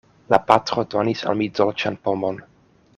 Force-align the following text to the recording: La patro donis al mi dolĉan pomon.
La 0.33 0.37
patro 0.51 0.85
donis 0.95 1.21
al 1.33 1.39
mi 1.43 1.49
dolĉan 1.61 2.03
pomon. 2.09 2.45